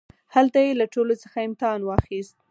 هلته 0.35 0.59
يې 0.65 0.71
له 0.79 0.85
ټولوڅخه 0.93 1.39
امتحان 1.47 1.81
واخيست. 1.85 2.35